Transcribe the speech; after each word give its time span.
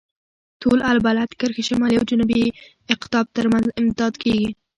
طول 0.61 0.79
البلد 0.91 1.29
کرښې 1.39 1.63
شمالي 1.69 1.95
او 1.97 2.07
جنوبي 2.11 2.43
اقطاب 2.95 3.25
ترمنځ 3.37 3.65
امتداد 3.81 4.13
لري. 4.29 4.43